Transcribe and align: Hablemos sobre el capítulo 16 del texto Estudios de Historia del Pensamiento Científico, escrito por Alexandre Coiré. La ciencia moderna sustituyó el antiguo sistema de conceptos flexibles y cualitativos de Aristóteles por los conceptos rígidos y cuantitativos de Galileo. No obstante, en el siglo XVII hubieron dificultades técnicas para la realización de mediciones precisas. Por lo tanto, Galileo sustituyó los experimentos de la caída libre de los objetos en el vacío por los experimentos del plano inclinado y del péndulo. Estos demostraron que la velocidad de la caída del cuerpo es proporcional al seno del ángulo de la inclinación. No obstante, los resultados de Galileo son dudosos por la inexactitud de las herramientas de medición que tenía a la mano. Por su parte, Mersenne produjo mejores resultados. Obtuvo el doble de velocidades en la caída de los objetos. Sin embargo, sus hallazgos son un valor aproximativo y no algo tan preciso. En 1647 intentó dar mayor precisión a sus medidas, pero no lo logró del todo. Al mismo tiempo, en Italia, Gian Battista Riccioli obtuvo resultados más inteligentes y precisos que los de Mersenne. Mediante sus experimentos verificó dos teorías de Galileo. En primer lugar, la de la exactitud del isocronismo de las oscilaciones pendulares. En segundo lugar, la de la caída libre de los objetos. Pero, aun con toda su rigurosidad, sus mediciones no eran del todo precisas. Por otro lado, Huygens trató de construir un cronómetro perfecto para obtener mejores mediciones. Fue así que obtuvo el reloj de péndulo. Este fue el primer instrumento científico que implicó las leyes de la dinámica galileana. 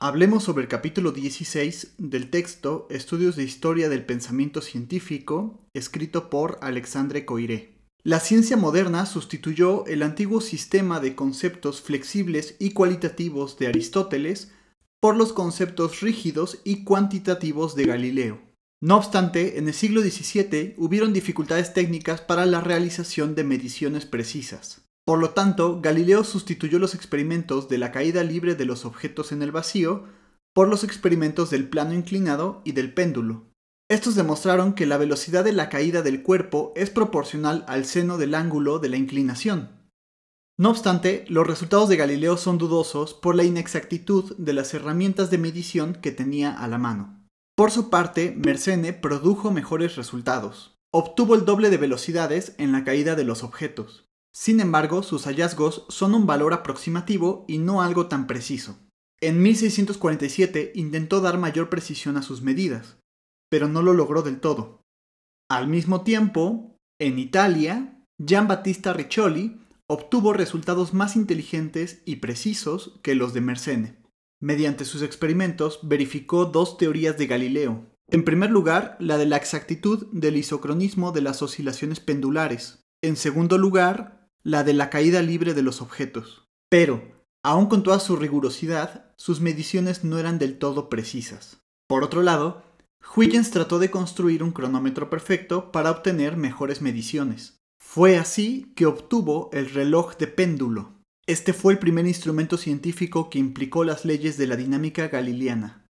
Hablemos 0.00 0.44
sobre 0.44 0.62
el 0.62 0.68
capítulo 0.68 1.10
16 1.10 1.94
del 1.98 2.30
texto 2.30 2.86
Estudios 2.88 3.34
de 3.34 3.42
Historia 3.42 3.88
del 3.88 4.06
Pensamiento 4.06 4.60
Científico, 4.60 5.66
escrito 5.74 6.30
por 6.30 6.56
Alexandre 6.62 7.24
Coiré. 7.24 7.74
La 8.04 8.20
ciencia 8.20 8.56
moderna 8.56 9.06
sustituyó 9.06 9.84
el 9.86 10.04
antiguo 10.04 10.40
sistema 10.40 11.00
de 11.00 11.16
conceptos 11.16 11.82
flexibles 11.82 12.54
y 12.60 12.74
cualitativos 12.74 13.58
de 13.58 13.66
Aristóteles 13.66 14.52
por 15.00 15.16
los 15.16 15.32
conceptos 15.32 16.00
rígidos 16.00 16.60
y 16.62 16.84
cuantitativos 16.84 17.74
de 17.74 17.86
Galileo. 17.86 18.40
No 18.80 18.98
obstante, 18.98 19.58
en 19.58 19.66
el 19.66 19.74
siglo 19.74 20.00
XVII 20.02 20.74
hubieron 20.76 21.12
dificultades 21.12 21.74
técnicas 21.74 22.20
para 22.20 22.46
la 22.46 22.60
realización 22.60 23.34
de 23.34 23.42
mediciones 23.42 24.06
precisas. 24.06 24.87
Por 25.08 25.20
lo 25.20 25.30
tanto, 25.30 25.80
Galileo 25.80 26.22
sustituyó 26.22 26.78
los 26.78 26.94
experimentos 26.94 27.70
de 27.70 27.78
la 27.78 27.92
caída 27.92 28.22
libre 28.22 28.56
de 28.56 28.66
los 28.66 28.84
objetos 28.84 29.32
en 29.32 29.40
el 29.40 29.50
vacío 29.50 30.04
por 30.54 30.68
los 30.68 30.84
experimentos 30.84 31.48
del 31.48 31.66
plano 31.66 31.94
inclinado 31.94 32.60
y 32.62 32.72
del 32.72 32.92
péndulo. 32.92 33.46
Estos 33.88 34.16
demostraron 34.16 34.74
que 34.74 34.84
la 34.84 34.98
velocidad 34.98 35.44
de 35.44 35.54
la 35.54 35.70
caída 35.70 36.02
del 36.02 36.22
cuerpo 36.22 36.74
es 36.76 36.90
proporcional 36.90 37.64
al 37.68 37.86
seno 37.86 38.18
del 38.18 38.34
ángulo 38.34 38.80
de 38.80 38.90
la 38.90 38.98
inclinación. 38.98 39.70
No 40.58 40.68
obstante, 40.68 41.24
los 41.28 41.46
resultados 41.46 41.88
de 41.88 41.96
Galileo 41.96 42.36
son 42.36 42.58
dudosos 42.58 43.14
por 43.14 43.34
la 43.34 43.44
inexactitud 43.44 44.36
de 44.36 44.52
las 44.52 44.74
herramientas 44.74 45.30
de 45.30 45.38
medición 45.38 45.94
que 45.94 46.12
tenía 46.12 46.52
a 46.52 46.68
la 46.68 46.76
mano. 46.76 47.24
Por 47.56 47.70
su 47.70 47.88
parte, 47.88 48.36
Mersenne 48.36 48.92
produjo 48.92 49.52
mejores 49.52 49.96
resultados. 49.96 50.76
Obtuvo 50.92 51.34
el 51.34 51.46
doble 51.46 51.70
de 51.70 51.78
velocidades 51.78 52.54
en 52.58 52.72
la 52.72 52.84
caída 52.84 53.14
de 53.14 53.24
los 53.24 53.42
objetos. 53.42 54.07
Sin 54.40 54.60
embargo, 54.60 55.02
sus 55.02 55.24
hallazgos 55.24 55.84
son 55.88 56.14
un 56.14 56.24
valor 56.24 56.52
aproximativo 56.52 57.44
y 57.48 57.58
no 57.58 57.82
algo 57.82 58.06
tan 58.06 58.28
preciso. 58.28 58.78
En 59.20 59.42
1647 59.42 60.70
intentó 60.76 61.20
dar 61.20 61.38
mayor 61.38 61.68
precisión 61.68 62.16
a 62.16 62.22
sus 62.22 62.40
medidas, 62.40 63.00
pero 63.50 63.66
no 63.66 63.82
lo 63.82 63.94
logró 63.94 64.22
del 64.22 64.38
todo. 64.38 64.82
Al 65.50 65.66
mismo 65.66 66.02
tiempo, 66.04 66.76
en 67.00 67.18
Italia, 67.18 68.00
Gian 68.24 68.46
Battista 68.46 68.92
Riccioli 68.92 69.60
obtuvo 69.88 70.32
resultados 70.32 70.94
más 70.94 71.16
inteligentes 71.16 72.04
y 72.06 72.16
precisos 72.16 73.00
que 73.02 73.16
los 73.16 73.34
de 73.34 73.40
Mersenne. 73.40 73.96
Mediante 74.40 74.84
sus 74.84 75.02
experimentos 75.02 75.80
verificó 75.82 76.44
dos 76.44 76.78
teorías 76.78 77.18
de 77.18 77.26
Galileo. 77.26 77.86
En 78.08 78.24
primer 78.24 78.52
lugar, 78.52 78.96
la 79.00 79.18
de 79.18 79.26
la 79.26 79.36
exactitud 79.36 80.06
del 80.12 80.36
isocronismo 80.36 81.10
de 81.10 81.22
las 81.22 81.42
oscilaciones 81.42 81.98
pendulares. 81.98 82.84
En 83.02 83.16
segundo 83.16 83.58
lugar, 83.58 84.17
la 84.42 84.64
de 84.64 84.72
la 84.72 84.90
caída 84.90 85.22
libre 85.22 85.54
de 85.54 85.62
los 85.62 85.82
objetos. 85.82 86.46
Pero, 86.70 87.02
aun 87.42 87.66
con 87.66 87.82
toda 87.82 88.00
su 88.00 88.16
rigurosidad, 88.16 89.12
sus 89.16 89.40
mediciones 89.40 90.04
no 90.04 90.18
eran 90.18 90.38
del 90.38 90.58
todo 90.58 90.88
precisas. 90.88 91.58
Por 91.86 92.04
otro 92.04 92.22
lado, 92.22 92.62
Huygens 93.16 93.50
trató 93.50 93.78
de 93.78 93.90
construir 93.90 94.42
un 94.42 94.52
cronómetro 94.52 95.08
perfecto 95.08 95.72
para 95.72 95.90
obtener 95.90 96.36
mejores 96.36 96.82
mediciones. 96.82 97.56
Fue 97.80 98.18
así 98.18 98.72
que 98.76 98.86
obtuvo 98.86 99.48
el 99.52 99.70
reloj 99.70 100.16
de 100.16 100.26
péndulo. 100.26 100.92
Este 101.26 101.52
fue 101.52 101.72
el 101.72 101.78
primer 101.78 102.06
instrumento 102.06 102.56
científico 102.56 103.30
que 103.30 103.38
implicó 103.38 103.84
las 103.84 104.04
leyes 104.04 104.36
de 104.36 104.46
la 104.46 104.56
dinámica 104.56 105.08
galileana. 105.08 105.84